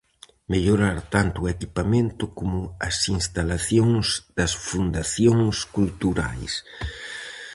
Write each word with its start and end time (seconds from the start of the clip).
Mellorar 0.51 0.97
tanto 1.13 1.37
o 1.41 1.51
equipamento 1.55 2.23
como 2.37 2.59
as 2.87 2.97
instalacións 3.17 4.07
das 4.37 4.53
fundacións 4.67 5.55
culturais. 5.75 6.53